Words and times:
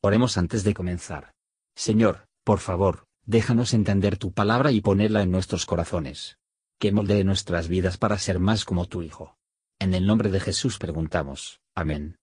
Oremos 0.00 0.38
antes 0.38 0.62
de 0.62 0.74
comenzar. 0.74 1.32
Señor, 1.74 2.28
por 2.44 2.60
favor, 2.60 3.06
déjanos 3.26 3.74
entender 3.74 4.16
tu 4.16 4.32
palabra 4.32 4.70
y 4.70 4.80
ponerla 4.80 5.22
en 5.22 5.32
nuestros 5.32 5.66
corazones. 5.66 6.38
Que 6.78 6.92
moldee 6.92 7.24
nuestras 7.24 7.66
vidas 7.66 7.98
para 7.98 8.16
ser 8.18 8.38
más 8.38 8.64
como 8.64 8.86
tu 8.86 9.02
Hijo. 9.02 9.36
En 9.80 9.94
el 9.94 10.06
nombre 10.06 10.30
de 10.30 10.38
Jesús 10.38 10.78
preguntamos. 10.78 11.60
Amén. 11.74 12.16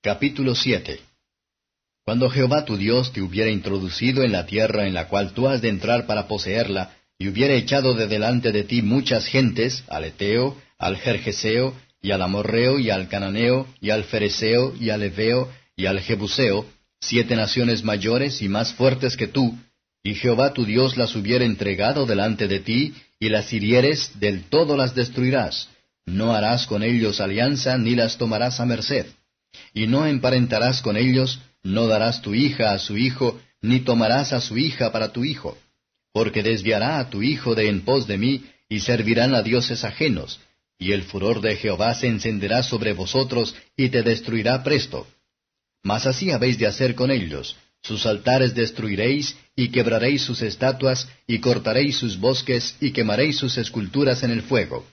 Capítulo 0.00 0.54
7 0.54 1.00
Cuando 2.04 2.30
Jehová 2.30 2.64
tu 2.64 2.76
Dios 2.76 3.12
te 3.12 3.20
hubiera 3.20 3.50
introducido 3.50 4.22
en 4.22 4.30
la 4.30 4.46
tierra 4.46 4.86
en 4.86 4.94
la 4.94 5.08
cual 5.08 5.34
tú 5.34 5.48
has 5.48 5.60
de 5.60 5.70
entrar 5.70 6.06
para 6.06 6.28
poseerla, 6.28 6.96
y 7.18 7.26
hubiera 7.26 7.54
echado 7.54 7.94
de 7.94 8.06
delante 8.06 8.52
de 8.52 8.62
ti 8.62 8.80
muchas 8.80 9.26
gentes, 9.26 9.82
al 9.88 10.04
Eteo, 10.04 10.56
al 10.78 10.98
Jerjeseo, 10.98 11.74
y 12.00 12.12
al 12.12 12.22
Amorreo, 12.22 12.78
y 12.78 12.90
al 12.90 13.08
Cananeo, 13.08 13.66
y 13.80 13.90
al 13.90 14.04
Fereseo, 14.04 14.72
y 14.76 14.90
al 14.90 15.02
Eveo, 15.02 15.50
y 15.78 15.86
al 15.86 16.00
Jebuseo, 16.00 16.66
siete 17.00 17.36
naciones 17.36 17.84
mayores 17.84 18.42
y 18.42 18.48
más 18.48 18.74
fuertes 18.74 19.16
que 19.16 19.28
tú, 19.28 19.56
y 20.02 20.14
Jehová 20.16 20.52
tu 20.52 20.64
Dios 20.64 20.96
las 20.96 21.14
hubiera 21.14 21.44
entregado 21.44 22.04
delante 22.04 22.48
de 22.48 22.58
ti, 22.58 22.94
y 23.20 23.28
las 23.28 23.52
hirieres, 23.52 24.18
del 24.18 24.42
todo 24.42 24.76
las 24.76 24.96
destruirás. 24.96 25.68
No 26.04 26.34
harás 26.34 26.66
con 26.66 26.82
ellos 26.82 27.20
alianza, 27.20 27.78
ni 27.78 27.94
las 27.94 28.18
tomarás 28.18 28.58
a 28.58 28.66
merced. 28.66 29.06
Y 29.72 29.86
no 29.86 30.04
emparentarás 30.04 30.82
con 30.82 30.96
ellos, 30.96 31.40
no 31.62 31.86
darás 31.86 32.22
tu 32.22 32.34
hija 32.34 32.72
a 32.72 32.80
su 32.80 32.96
hijo, 32.96 33.40
ni 33.62 33.78
tomarás 33.78 34.32
a 34.32 34.40
su 34.40 34.58
hija 34.58 34.90
para 34.90 35.12
tu 35.12 35.24
hijo. 35.24 35.56
Porque 36.12 36.42
desviará 36.42 36.98
a 36.98 37.08
tu 37.08 37.22
hijo 37.22 37.54
de 37.54 37.68
en 37.68 37.82
pos 37.82 38.08
de 38.08 38.18
mí, 38.18 38.46
y 38.68 38.80
servirán 38.80 39.32
a 39.36 39.42
dioses 39.42 39.84
ajenos, 39.84 40.40
y 40.76 40.90
el 40.90 41.04
furor 41.04 41.40
de 41.40 41.54
Jehová 41.54 41.94
se 41.94 42.08
encenderá 42.08 42.64
sobre 42.64 42.94
vosotros, 42.94 43.54
y 43.76 43.90
te 43.90 44.02
destruirá 44.02 44.64
presto. 44.64 45.06
Mas 45.82 46.06
así 46.06 46.30
habéis 46.30 46.58
de 46.58 46.66
hacer 46.66 46.94
con 46.94 47.10
ellos. 47.10 47.56
Sus 47.82 48.06
altares 48.06 48.54
destruiréis, 48.54 49.36
y 49.54 49.68
quebraréis 49.70 50.22
sus 50.22 50.42
estatuas, 50.42 51.08
y 51.26 51.38
cortaréis 51.38 51.96
sus 51.96 52.18
bosques, 52.18 52.76
y 52.80 52.90
quemaréis 52.90 53.36
sus 53.36 53.56
esculturas 53.56 54.22
en 54.22 54.30
el 54.30 54.42
fuego. 54.42 54.86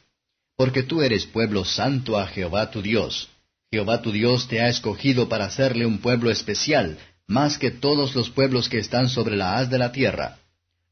Porque 0.56 0.84
tú 0.84 1.02
eres 1.02 1.26
pueblo 1.26 1.66
santo 1.66 2.18
a 2.18 2.28
Jehová 2.28 2.72
tu 2.72 2.82
Dios. 2.82 3.30
Jehová 3.72 4.02
tu 4.02 4.12
Dios 4.12 4.48
te 4.48 4.62
ha 4.62 4.70
escogido 4.70 5.28
para 5.28 5.46
hacerle 5.46 5.86
un 5.86 5.98
pueblo 5.98 6.32
especial, 6.32 6.98
más 7.28 7.58
que 7.58 7.72
todos 7.72 8.16
los 8.16 8.30
pueblos 8.30 8.70
que 8.70 8.80
están 8.80 9.10
sobre 9.10 9.36
la 9.36 9.58
haz 9.58 9.70
de 9.70 9.80
la 9.80 9.92
tierra. 9.92 10.38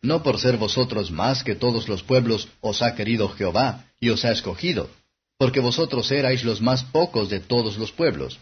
No 0.02 0.22
por 0.24 0.40
ser 0.40 0.58
vosotros 0.58 1.12
más 1.12 1.44
que 1.44 1.56
todos 1.56 1.88
los 1.88 2.04
pueblos 2.04 2.50
os 2.60 2.82
ha 2.82 2.96
querido 2.96 3.30
Jehová, 3.30 3.86
y 4.02 4.10
os 4.10 4.26
ha 4.26 4.32
escogido, 4.32 4.90
porque 5.38 5.62
vosotros 5.62 6.12
erais 6.12 6.44
los 6.44 6.60
más 6.60 6.84
pocos 6.84 7.30
de 7.30 7.40
todos 7.40 7.78
los 7.78 7.92
pueblos 7.94 8.40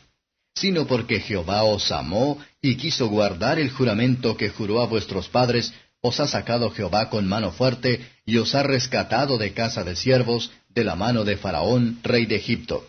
sino 0.56 0.86
porque 0.86 1.20
Jehová 1.20 1.64
os 1.64 1.92
amó 1.92 2.38
y 2.62 2.76
quiso 2.76 3.08
guardar 3.08 3.60
el 3.60 3.72
juramento 3.72 4.38
que 4.38 4.50
juró 4.50 4.82
a 4.82 4.88
vuestros 4.88 5.30
padres, 5.30 5.74
os 6.02 6.20
ha 6.20 6.28
sacado 6.28 6.72
Jehová 6.72 7.10
con 7.10 7.28
mano 7.28 7.52
fuerte, 7.52 8.06
y 8.26 8.38
os 8.38 8.56
ha 8.56 8.64
rescatado 8.64 9.38
de 9.38 9.54
casa 9.54 9.84
de 9.84 9.96
siervos, 9.96 10.52
de 10.70 10.84
la 10.84 10.96
mano 10.96 11.24
de 11.24 11.38
Faraón, 11.38 12.00
rey 12.04 12.26
de 12.26 12.36
Egipto. 12.36 12.86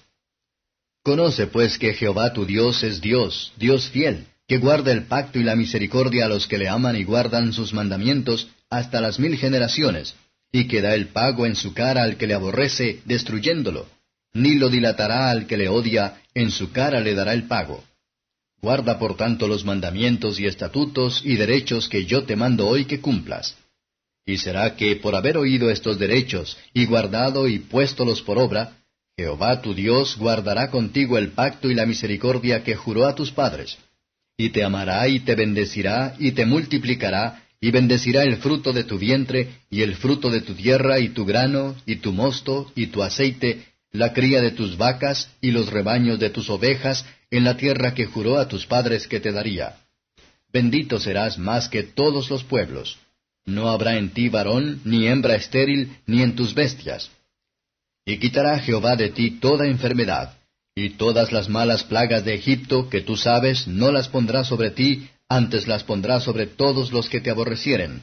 Conoce 1.02 1.46
pues 1.46 1.78
que 1.78 1.94
Jehová 1.94 2.32
tu 2.32 2.46
Dios 2.46 2.82
es 2.82 3.00
Dios, 3.00 3.52
Dios 3.56 3.88
fiel, 3.88 4.26
que 4.47 4.58
guarda 4.58 4.92
el 4.92 5.04
pacto 5.04 5.38
y 5.38 5.42
la 5.42 5.56
misericordia 5.56 6.26
a 6.26 6.28
los 6.28 6.47
que 6.47 6.58
le 6.58 6.69
aman 6.69 6.97
y 6.97 7.04
guardan 7.04 7.52
sus 7.52 7.72
mandamientos 7.72 8.48
hasta 8.70 9.00
las 9.00 9.19
mil 9.19 9.36
generaciones, 9.36 10.14
y 10.52 10.69
que 10.69 10.80
da 10.80 10.94
el 10.94 11.08
pago 11.08 11.47
en 11.47 11.56
su 11.56 11.74
cara 11.74 12.02
al 12.02 12.16
que 12.16 12.26
le 12.26 12.34
aborrece, 12.34 13.00
destruyéndolo 13.04 13.86
ni 14.34 14.55
lo 14.55 14.69
dilatará 14.69 15.30
al 15.30 15.47
que 15.47 15.56
le 15.56 15.69
odia, 15.69 16.22
en 16.34 16.50
su 16.50 16.72
cara 16.72 17.00
le 17.00 17.14
dará 17.14 17.33
el 17.33 17.47
pago. 17.47 17.84
Guarda 18.61 18.98
por 18.98 19.16
tanto 19.16 19.48
los 19.48 19.64
mandamientos 19.64 20.38
y 20.38 20.47
estatutos 20.47 21.22
y 21.25 21.36
derechos 21.36 21.88
que 21.88 22.06
yo 22.06 22.25
te 22.25 22.37
mando 22.37 22.69
hoy 22.69 22.84
que 22.84 23.00
cumplas. 23.00 23.56
Y 24.25 24.38
será 24.38 24.76
que 24.76 24.97
por 24.97 25.16
haber 25.16 25.37
oído 25.37 25.69
estos 25.69 25.98
derechos, 25.98 26.56
y 26.72 26.87
guardado 26.87 27.48
y 27.48 27.59
puéstolos 27.59 28.22
por 28.22 28.38
obra, 28.38 28.76
Jehová 29.16 29.60
tu 29.60 29.75
Dios 29.75 30.16
guardará 30.16 30.70
contigo 30.70 31.19
el 31.19 31.32
pacto 31.32 31.70
y 31.70 31.75
la 31.75 31.87
misericordia 31.87 32.62
que 32.62 32.76
juró 32.76 33.06
a 33.06 33.14
tus 33.14 33.32
padres. 33.32 33.76
Y 34.37 34.50
te 34.50 34.64
amará 34.64 35.09
y 35.09 35.20
te 35.20 35.34
bendecirá 35.34 36.14
y 36.19 36.32
te 36.32 36.47
multiplicará, 36.47 37.43
y 37.60 37.70
bendecirá 37.70 38.22
el 38.22 38.37
fruto 38.38 38.72
de 38.72 38.84
tu 38.84 38.99
vientre, 38.99 39.49
y 39.70 39.82
el 39.82 39.97
fruto 39.97 40.31
de 40.31 40.41
tu 40.41 40.54
tierra, 40.54 40.99
y 40.99 41.10
tu 41.10 41.25
grano, 41.25 41.76
y 41.84 41.97
tu 41.97 42.12
mosto, 42.12 42.72
y 42.75 42.87
tu 42.87 43.03
aceite, 43.03 43.72
la 43.92 44.14
cría 44.14 44.41
de 44.41 44.50
tus 44.50 44.76
vacas 44.78 45.30
y 45.41 45.50
los 45.50 45.70
rebaños 45.70 46.19
de 46.19 46.30
tus 46.30 46.48
ovejas 46.48 47.04
en 47.30 47.44
la 47.44 47.56
tierra 47.56 47.94
que 47.94 48.06
juró 48.06 48.38
a 48.38 48.48
tus 48.48 48.66
padres 48.66 49.06
que 49.06 49.20
te 49.20 49.32
daría. 49.32 49.76
Bendito 50.53 50.98
serás 50.98 51.38
más 51.38 51.69
que 51.69 51.82
todos 51.82 52.31
los 52.31 52.44
pueblos. 52.44 52.98
No 53.44 53.69
habrá 53.69 53.98
en 53.98 54.10
ti 54.10 54.28
varón, 54.28 54.81
ni 54.84 55.06
hembra 55.08 55.36
estéril, 55.36 55.97
ni 56.06 56.22
en 56.22 56.36
tus 56.36 56.54
bestias. 56.54 57.10
Y 58.04 58.19
quitará 58.19 58.58
Jehová 58.58 58.97
de 58.97 59.10
ti 59.10 59.32
toda 59.41 59.66
enfermedad, 59.66 60.36
y 60.75 60.91
todas 60.91 61.32
las 61.32 61.48
malas 61.48 61.84
plagas 61.84 62.25
de 62.25 62.34
Egipto 62.34 62.88
que 62.88 63.00
tú 63.00 63.16
sabes 63.16 63.66
no 63.66 63.92
las 63.92 64.08
pondrá 64.08 64.44
sobre 64.44 64.70
ti, 64.70 65.08
antes 65.28 65.66
las 65.66 65.84
pondrá 65.84 66.20
sobre 66.20 66.47
todos 66.47 66.92
los 66.92 67.08
que 67.08 67.20
te 67.20 67.31
aborrecieren. 67.31 68.02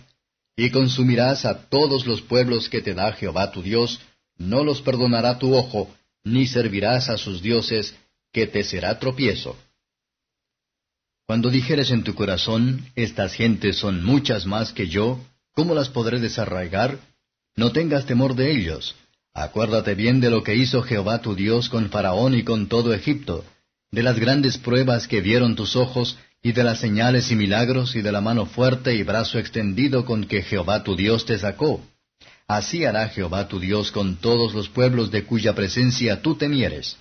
Y 0.55 0.72
consumirás 0.72 1.45
a 1.45 1.69
todos 1.69 2.05
los 2.05 2.22
pueblos 2.22 2.69
que 2.69 2.81
te 2.81 2.94
da 2.94 3.13
Jehová 3.13 3.51
tu 3.51 3.61
Dios, 3.61 3.99
no 4.39 4.63
los 4.63 4.81
perdonará 4.81 5.38
tu 5.38 5.53
ojo, 5.53 5.94
ni 6.23 6.47
servirás 6.47 7.09
a 7.09 7.17
sus 7.17 7.41
dioses, 7.44 7.94
que 8.33 8.47
te 8.47 8.63
será 8.63 8.97
tropiezo. 8.97 9.55
Cuando 11.27 11.51
dijeres 11.51 11.91
en 11.91 12.03
tu 12.03 12.16
corazón, 12.16 12.88
estas 12.95 13.33
gentes 13.33 13.78
son 13.78 14.03
muchas 14.03 14.47
más 14.47 14.73
que 14.73 14.88
yo, 14.88 15.19
¿cómo 15.53 15.75
las 15.75 15.89
podré 15.89 16.19
desarraigar? 16.19 16.97
No 17.55 17.72
tengas 17.72 18.05
temor 18.05 18.35
de 18.35 18.51
ellos. 18.51 18.95
Acuérdate 19.33 19.94
bien 19.94 20.22
de 20.22 20.31
lo 20.31 20.44
que 20.44 20.55
hizo 20.55 20.81
Jehová 20.81 21.22
tu 21.22 21.35
Dios 21.35 21.69
con 21.69 21.89
Faraón 21.89 22.33
y 22.33 22.44
con 22.44 22.67
todo 22.67 22.94
Egipto, 22.94 23.45
de 23.91 24.03
las 24.03 24.19
grandes 24.19 24.57
pruebas 24.57 25.07
que 25.07 25.22
vieron 25.22 25.55
tus 25.55 25.75
ojos, 25.75 26.17
y 26.41 26.53
de 26.53 26.63
las 26.63 26.79
señales 26.79 27.29
y 27.31 27.35
milagros, 27.35 27.95
y 27.95 28.01
de 28.01 28.11
la 28.11 28.22
mano 28.22 28.45
fuerte 28.45 28.95
y 28.95 29.03
brazo 29.03 29.38
extendido 29.38 30.05
con 30.05 30.25
que 30.25 30.41
Jehová 30.41 30.83
tu 30.83 30.95
Dios 30.95 31.25
te 31.25 31.38
sacó. 31.38 31.81
Así 32.49 32.83
hará 32.83 33.07
Jehová 33.09 33.47
tu 33.47 33.59
Dios 33.59 33.91
con 33.91 34.15
todos 34.15 34.55
los 34.55 34.69
pueblos 34.69 35.11
de 35.11 35.23
cuya 35.23 35.53
presencia 35.53 36.23
tú 36.23 36.35
temieres. 36.35 36.97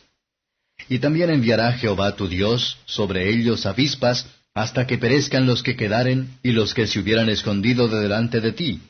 Y 0.90 0.98
también 0.98 1.30
enviará 1.30 1.72
Jehová 1.72 2.16
tu 2.16 2.28
Dios 2.28 2.76
sobre 2.84 3.30
ellos 3.30 3.64
avispas, 3.64 4.26
hasta 4.54 4.86
que 4.86 4.98
perezcan 4.98 5.46
los 5.46 5.62
que 5.62 5.74
quedaren 5.74 6.38
y 6.42 6.52
los 6.52 6.74
que 6.74 6.86
se 6.86 7.00
hubieran 7.00 7.30
escondido 7.30 7.88
de 7.88 7.98
delante 8.00 8.42
de 8.42 8.52
ti. 8.52 8.82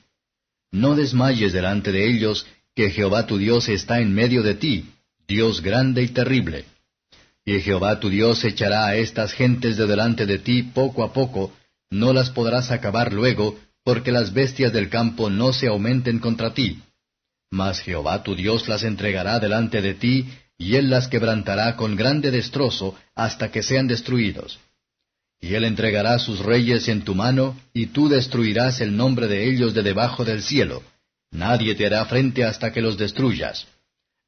No 0.72 0.96
desmayes 0.96 1.52
delante 1.52 1.92
de 1.92 2.10
ellos, 2.10 2.44
que 2.74 2.90
Jehová 2.90 3.24
tu 3.26 3.38
Dios 3.38 3.68
está 3.68 4.00
en 4.00 4.12
medio 4.12 4.42
de 4.42 4.54
ti, 4.56 4.90
Dios 5.28 5.62
grande 5.62 6.02
y 6.02 6.08
terrible. 6.08 6.64
Y 7.44 7.60
Jehová 7.60 8.00
tu 8.00 8.10
Dios 8.10 8.44
echará 8.44 8.86
a 8.86 8.96
estas 8.96 9.32
gentes 9.32 9.76
de 9.76 9.86
delante 9.86 10.26
de 10.26 10.40
ti 10.40 10.64
poco 10.64 11.04
a 11.04 11.12
poco, 11.12 11.52
no 11.88 12.12
las 12.12 12.30
podrás 12.30 12.72
acabar 12.72 13.12
luego, 13.12 13.56
porque 13.88 14.12
las 14.12 14.34
bestias 14.34 14.70
del 14.70 14.90
campo 14.90 15.30
no 15.30 15.50
se 15.54 15.66
aumenten 15.66 16.18
contra 16.18 16.52
ti. 16.52 16.78
Mas 17.50 17.80
Jehová 17.80 18.22
tu 18.22 18.34
Dios 18.34 18.68
las 18.68 18.82
entregará 18.82 19.40
delante 19.40 19.80
de 19.80 19.94
ti, 19.94 20.28
y 20.58 20.76
él 20.76 20.90
las 20.90 21.08
quebrantará 21.08 21.74
con 21.74 21.96
grande 21.96 22.30
destrozo 22.30 22.94
hasta 23.14 23.50
que 23.50 23.62
sean 23.62 23.86
destruidos. 23.86 24.58
Y 25.40 25.54
él 25.54 25.64
entregará 25.64 26.18
sus 26.18 26.40
reyes 26.40 26.86
en 26.88 27.02
tu 27.02 27.14
mano, 27.14 27.58
y 27.72 27.86
tú 27.86 28.10
destruirás 28.10 28.82
el 28.82 28.94
nombre 28.94 29.26
de 29.26 29.48
ellos 29.48 29.72
de 29.72 29.82
debajo 29.82 30.22
del 30.22 30.42
cielo. 30.42 30.82
Nadie 31.30 31.74
te 31.74 31.86
hará 31.86 32.04
frente 32.04 32.44
hasta 32.44 32.70
que 32.74 32.82
los 32.82 32.98
destruyas. 32.98 33.66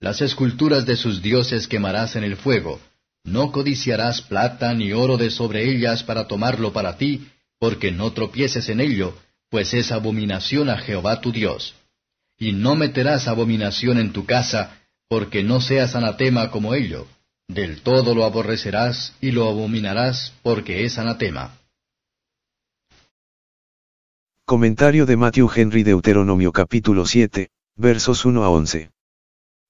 Las 0.01 0.23
esculturas 0.23 0.87
de 0.87 0.97
sus 0.97 1.21
dioses 1.21 1.69
quemarás 1.69 2.17
en 2.17 2.25
el 2.25 2.39
fuego. 2.39 2.81
No 3.25 3.53
codiciarás 3.53 4.23
plata 4.23 4.73
ni 4.73 4.95
oro 4.95 5.19
de 5.19 5.31
sobre 5.31 5.71
ellas 5.71 6.03
para 6.03 6.27
tomarlo 6.27 6.73
para 6.73 6.97
ti, 6.97 7.29
porque 7.59 7.93
no 7.93 8.15
tropieces 8.15 8.71
en 8.71 8.81
ello, 8.81 9.15
pues 9.51 9.75
es 9.75 9.91
abominación 9.93 10.71
a 10.71 10.79
Jehová 10.79 11.21
tu 11.21 11.33
Dios. 11.33 11.75
Y 12.39 12.53
no 12.53 12.77
meterás 12.77 13.29
abominación 13.29 13.99
en 13.99 14.13
tu 14.13 14.25
casa, 14.25 14.81
porque 15.09 15.43
no 15.43 15.61
seas 15.61 15.95
anatema 15.95 16.51
como 16.51 16.75
ello. 16.75 17.07
Del 17.49 17.83
todo 17.83 18.15
lo 18.15 18.25
aborrecerás 18.25 19.15
y 19.21 19.33
lo 19.33 19.49
abominarás, 19.49 20.33
porque 20.43 20.85
es 20.85 20.99
anatema. 20.99 21.59
Comentario 24.47 25.05
de 25.05 25.17
Matthew 25.17 25.51
Henry 25.55 25.83
Deuteronomio 25.83 26.53
capítulo 26.53 27.07
7, 27.07 27.51
versos 27.77 28.25
1 28.25 28.45
a 28.45 28.49
11. 28.51 28.91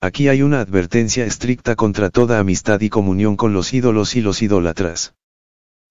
Aquí 0.02 0.28
hay 0.28 0.42
una 0.42 0.60
advertencia 0.60 1.24
estricta 1.24 1.74
contra 1.74 2.10
toda 2.10 2.38
amistad 2.38 2.80
y 2.80 2.88
comunión 2.88 3.36
con 3.36 3.52
los 3.52 3.72
ídolos 3.72 4.14
y 4.14 4.20
los 4.20 4.40
idólatras. 4.42 5.14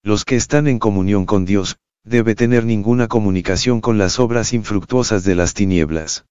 Los 0.02 0.26
que 0.26 0.36
están 0.36 0.68
en 0.68 0.80
comunión 0.80 1.26
con 1.26 1.46
Dios, 1.46 1.78
debe 2.10 2.36
tener 2.36 2.66
ninguna 2.66 3.08
comunicación 3.08 3.82
con 3.82 3.98
las 3.98 4.20
obras 4.20 4.52
infructuosas 4.54 5.24
de 5.24 5.36
las 5.36 5.54
tinieblas. 5.54 6.26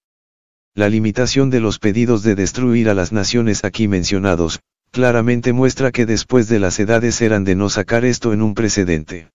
La 0.74 0.88
limitación 0.88 1.50
de 1.50 1.60
los 1.60 1.78
pedidos 1.78 2.22
de 2.22 2.34
destruir 2.34 2.88
a 2.88 2.94
las 2.94 3.12
naciones 3.12 3.64
aquí 3.64 3.88
mencionados, 3.88 4.60
claramente 4.90 5.52
muestra 5.52 5.92
que 5.92 6.04
después 6.04 6.48
de 6.48 6.58
las 6.58 6.78
edades 6.80 7.20
eran 7.22 7.44
de 7.44 7.54
no 7.54 7.70
sacar 7.70 8.04
esto 8.04 8.32
en 8.32 8.42
un 8.42 8.54
precedente. 8.54 9.30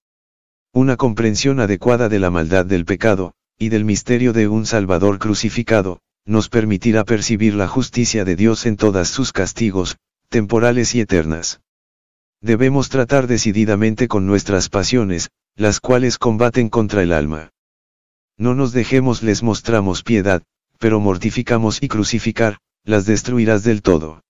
Una 0.74 0.98
comprensión 0.98 1.60
adecuada 1.60 2.10
de 2.10 2.19
la 2.19 2.30
maldad 2.30 2.66
del 2.66 2.86
pecado, 2.86 3.34
y 3.57 3.69
del 3.69 3.86
misterio 3.86 4.34
de 4.34 4.48
un 4.48 4.66
Salvador 4.66 5.19
crucificado, 5.19 6.01
nos 6.25 6.50
permitirá 6.50 7.04
percibir 7.04 7.54
la 7.54 7.68
justicia 7.68 8.25
de 8.25 8.36
Dios 8.36 8.66
en 8.66 8.75
todas 8.75 9.07
sus 9.07 9.31
castigos, 9.31 9.98
temporales 10.30 10.95
y 10.95 11.01
eternas. 11.01 11.62
Debemos 12.42 12.90
tratar 12.90 13.28
decididamente 13.28 14.07
con 14.07 14.25
nuestras 14.25 14.68
pasiones, 14.68 15.30
las 15.55 15.79
cuales 15.79 16.17
combaten 16.17 16.69
contra 16.69 17.03
el 17.03 17.11
alma. 17.11 17.50
No 18.38 18.55
nos 18.55 18.71
dejemos 18.71 19.21
les 19.21 19.44
mostramos 19.44 20.03
piedad, 20.03 20.41
pero 20.79 21.00
mortificamos 21.00 21.81
y 21.83 21.88
crucificar, 21.88 22.57
las 22.83 23.05
destruirás 23.05 23.63
del 23.63 23.81
todo. 23.81 24.21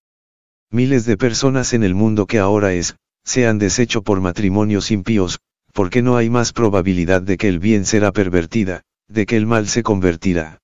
Miles 0.70 1.06
de 1.06 1.18
personas 1.18 1.74
en 1.74 1.84
el 1.84 1.96
mundo 1.96 2.26
que 2.26 2.40
ahora 2.40 2.74
es, 2.74 2.96
se 3.24 3.48
han 3.48 3.58
deshecho 3.58 4.02
por 4.02 4.20
matrimonios 4.20 4.92
impíos, 4.92 5.40
porque 5.72 6.02
no 6.02 6.18
hay 6.18 6.30
más 6.30 6.52
probabilidad 6.52 7.22
de 7.22 7.38
que 7.38 7.48
el 7.48 7.60
bien 7.60 7.86
será 7.86 8.12
pervertida, 8.12 8.82
de 9.08 9.26
que 9.26 9.38
el 9.38 9.46
mal 9.46 9.68
se 9.68 9.82
convertirá. 9.82 10.60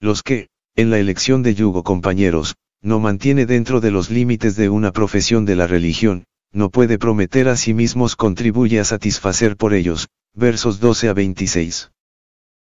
Los 0.00 0.22
que, 0.22 0.48
en 0.76 0.90
la 0.90 0.98
elección 0.98 1.42
de 1.42 1.54
yugo 1.54 1.82
compañeros, 1.82 2.56
no 2.82 3.00
mantiene 3.00 3.46
dentro 3.46 3.80
de 3.80 3.90
los 3.90 4.10
límites 4.10 4.54
de 4.54 4.68
una 4.68 4.92
profesión 4.92 5.44
de 5.44 5.56
la 5.56 5.66
religión, 5.66 6.24
no 6.52 6.70
puede 6.70 6.98
prometer 6.98 7.48
a 7.48 7.56
sí 7.56 7.74
mismos 7.74 8.16
contribuye 8.16 8.80
a 8.80 8.84
satisfacer 8.84 9.56
por 9.56 9.74
ellos, 9.74 10.08
versos 10.34 10.80
12 10.80 11.08
a 11.08 11.12
26. 11.12 11.92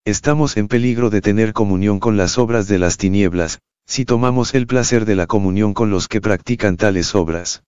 Estamos 0.06 0.58
en 0.58 0.68
peligro 0.68 1.10
de 1.10 1.22
tener 1.22 1.54
comunión 1.54 2.00
con 2.00 2.18
las 2.18 2.38
obras 2.38 2.68
de 2.68 2.80
las 2.80 2.98
tinieblas, 2.98 3.60
si 3.86 4.06
tomamos 4.06 4.54
el 4.54 4.68
placer 4.68 5.06
de 5.06 5.16
la 5.16 5.28
comunión 5.28 5.74
con 5.74 5.90
los 5.90 6.08
que 6.08 6.22
practican 6.22 6.78
tales 6.78 7.16
obras. 7.16 7.64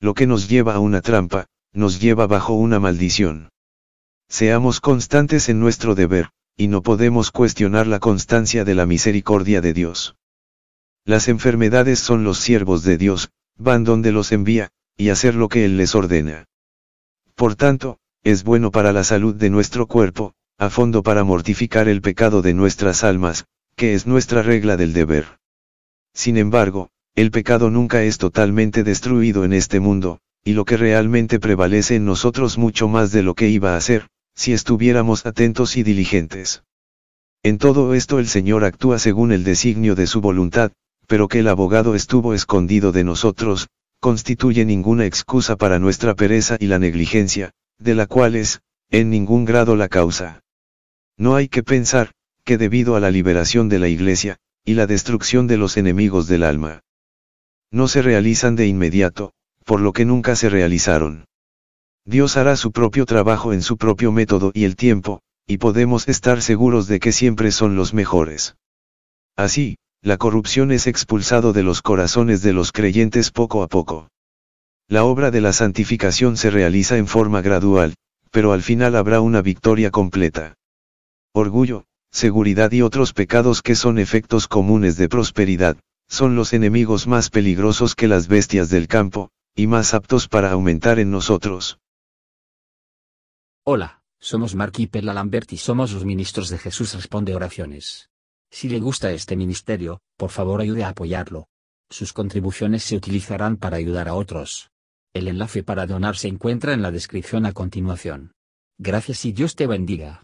Lo 0.00 0.14
que 0.14 0.26
nos 0.26 0.48
lleva 0.48 0.74
a 0.74 0.78
una 0.78 1.00
trampa, 1.00 1.46
nos 1.72 2.00
lleva 2.00 2.26
bajo 2.26 2.54
una 2.54 2.80
maldición. 2.80 3.50
Seamos 4.28 4.80
constantes 4.80 5.48
en 5.48 5.58
nuestro 5.58 5.94
deber, 5.94 6.30
y 6.56 6.68
no 6.68 6.82
podemos 6.82 7.30
cuestionar 7.30 7.86
la 7.86 7.98
constancia 7.98 8.64
de 8.64 8.74
la 8.74 8.86
misericordia 8.86 9.60
de 9.60 9.72
Dios. 9.72 10.16
Las 11.04 11.28
enfermedades 11.28 11.98
son 12.00 12.24
los 12.24 12.38
siervos 12.38 12.82
de 12.82 12.98
Dios, 12.98 13.30
van 13.56 13.84
donde 13.84 14.12
los 14.12 14.30
envía, 14.32 14.70
y 14.98 15.08
hacer 15.10 15.36
lo 15.36 15.48
que 15.48 15.64
Él 15.64 15.76
les 15.76 15.94
ordena. 15.94 16.44
Por 17.36 17.54
tanto, 17.54 17.98
es 18.24 18.42
bueno 18.42 18.72
para 18.72 18.92
la 18.92 19.04
salud 19.04 19.34
de 19.34 19.48
nuestro 19.48 19.86
cuerpo, 19.86 20.34
a 20.58 20.70
fondo 20.70 21.04
para 21.04 21.22
mortificar 21.22 21.88
el 21.88 22.02
pecado 22.02 22.42
de 22.42 22.52
nuestras 22.52 23.04
almas, 23.04 23.46
que 23.76 23.94
es 23.94 24.08
nuestra 24.08 24.42
regla 24.42 24.76
del 24.76 24.92
deber. 24.92 25.38
Sin 26.12 26.36
embargo, 26.36 26.90
el 27.14 27.30
pecado 27.30 27.70
nunca 27.70 28.02
es 28.02 28.18
totalmente 28.18 28.82
destruido 28.82 29.44
en 29.44 29.52
este 29.52 29.78
mundo, 29.78 30.18
y 30.44 30.54
lo 30.54 30.64
que 30.64 30.76
realmente 30.76 31.38
prevalece 31.38 31.94
en 31.94 32.04
nosotros 32.04 32.58
mucho 32.58 32.88
más 32.88 33.12
de 33.12 33.22
lo 33.22 33.34
que 33.34 33.48
iba 33.48 33.76
a 33.76 33.80
ser, 33.80 34.08
si 34.34 34.52
estuviéramos 34.52 35.26
atentos 35.26 35.76
y 35.76 35.84
diligentes. 35.84 36.64
En 37.44 37.58
todo 37.58 37.94
esto 37.94 38.18
el 38.18 38.26
Señor 38.26 38.64
actúa 38.64 38.98
según 38.98 39.30
el 39.30 39.44
designio 39.44 39.94
de 39.94 40.08
su 40.08 40.20
voluntad, 40.20 40.72
pero 41.06 41.28
que 41.28 41.38
el 41.38 41.48
abogado 41.48 41.94
estuvo 41.94 42.34
escondido 42.34 42.90
de 42.90 43.04
nosotros, 43.04 43.68
constituye 44.00 44.64
ninguna 44.64 45.06
excusa 45.06 45.56
para 45.56 45.78
nuestra 45.78 46.14
pereza 46.14 46.56
y 46.60 46.66
la 46.66 46.78
negligencia, 46.78 47.52
de 47.78 47.94
la 47.94 48.06
cual 48.06 48.36
es, 48.36 48.60
en 48.90 49.10
ningún 49.10 49.44
grado 49.44 49.76
la 49.76 49.88
causa. 49.88 50.40
No 51.16 51.34
hay 51.34 51.48
que 51.48 51.62
pensar, 51.62 52.12
que 52.44 52.58
debido 52.58 52.96
a 52.96 53.00
la 53.00 53.10
liberación 53.10 53.68
de 53.68 53.78
la 53.78 53.88
Iglesia, 53.88 54.38
y 54.64 54.74
la 54.74 54.86
destrucción 54.86 55.46
de 55.46 55.56
los 55.56 55.76
enemigos 55.76 56.26
del 56.26 56.42
alma, 56.42 56.82
no 57.70 57.88
se 57.88 58.02
realizan 58.02 58.56
de 58.56 58.66
inmediato, 58.66 59.32
por 59.64 59.80
lo 59.80 59.92
que 59.92 60.04
nunca 60.04 60.36
se 60.36 60.48
realizaron. 60.48 61.26
Dios 62.04 62.36
hará 62.38 62.56
su 62.56 62.72
propio 62.72 63.04
trabajo 63.04 63.52
en 63.52 63.60
su 63.60 63.76
propio 63.76 64.12
método 64.12 64.50
y 64.54 64.64
el 64.64 64.76
tiempo, 64.76 65.20
y 65.46 65.58
podemos 65.58 66.08
estar 66.08 66.40
seguros 66.40 66.86
de 66.86 67.00
que 67.00 67.12
siempre 67.12 67.50
son 67.50 67.76
los 67.76 67.92
mejores. 67.92 68.56
Así, 69.36 69.76
la 70.02 70.16
corrupción 70.16 70.70
es 70.70 70.86
expulsado 70.86 71.52
de 71.52 71.64
los 71.64 71.82
corazones 71.82 72.40
de 72.42 72.52
los 72.52 72.70
creyentes 72.70 73.30
poco 73.30 73.62
a 73.62 73.68
poco. 73.68 74.08
La 74.86 75.04
obra 75.04 75.30
de 75.30 75.40
la 75.40 75.52
santificación 75.52 76.36
se 76.36 76.50
realiza 76.50 76.96
en 76.98 77.06
forma 77.06 77.42
gradual, 77.42 77.94
pero 78.30 78.52
al 78.52 78.62
final 78.62 78.94
habrá 78.94 79.20
una 79.20 79.42
victoria 79.42 79.90
completa. 79.90 80.54
Orgullo, 81.34 81.84
seguridad 82.10 82.70
y 82.72 82.82
otros 82.82 83.12
pecados 83.12 83.60
que 83.60 83.74
son 83.74 83.98
efectos 83.98 84.46
comunes 84.46 84.96
de 84.96 85.08
prosperidad, 85.08 85.76
son 86.08 86.36
los 86.36 86.52
enemigos 86.52 87.06
más 87.06 87.28
peligrosos 87.28 87.94
que 87.94 88.08
las 88.08 88.28
bestias 88.28 88.70
del 88.70 88.86
campo, 88.86 89.30
y 89.54 89.66
más 89.66 89.94
aptos 89.94 90.28
para 90.28 90.52
aumentar 90.52 91.00
en 91.00 91.10
nosotros. 91.10 91.80
Hola, 93.64 94.00
somos 94.20 94.54
Mark 94.54 94.74
Perla 94.90 95.12
Lambert 95.12 95.52
y 95.52 95.58
somos 95.58 95.92
los 95.92 96.04
ministros 96.04 96.48
de 96.48 96.58
Jesús 96.58 96.94
Responde 96.94 97.34
Oraciones. 97.34 98.08
Si 98.50 98.68
le 98.68 98.80
gusta 98.80 99.12
este 99.12 99.36
ministerio, 99.36 100.00
por 100.16 100.30
favor 100.30 100.60
ayude 100.60 100.84
a 100.84 100.90
apoyarlo. 100.90 101.48
Sus 101.90 102.12
contribuciones 102.12 102.82
se 102.82 102.96
utilizarán 102.96 103.56
para 103.56 103.76
ayudar 103.76 104.08
a 104.08 104.14
otros. 104.14 104.70
El 105.14 105.28
enlace 105.28 105.62
para 105.62 105.86
donar 105.86 106.16
se 106.16 106.28
encuentra 106.28 106.72
en 106.72 106.82
la 106.82 106.90
descripción 106.90 107.46
a 107.46 107.52
continuación. 107.52 108.32
Gracias 108.78 109.24
y 109.24 109.32
Dios 109.32 109.56
te 109.56 109.66
bendiga. 109.66 110.22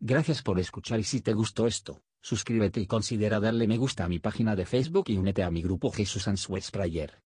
Gracias 0.00 0.42
por 0.42 0.58
escuchar 0.58 0.98
y 1.00 1.04
si 1.04 1.20
te 1.20 1.32
gustó 1.32 1.66
esto, 1.66 2.02
suscríbete 2.20 2.80
y 2.80 2.86
considera 2.86 3.38
darle 3.38 3.68
me 3.68 3.78
gusta 3.78 4.04
a 4.04 4.08
mi 4.08 4.18
página 4.18 4.56
de 4.56 4.66
Facebook 4.66 5.04
y 5.08 5.16
únete 5.16 5.42
a 5.42 5.50
mi 5.50 5.62
grupo 5.62 5.90
Jesús 5.92 6.26
Answers 6.26 6.70
Prayer. 6.70 7.22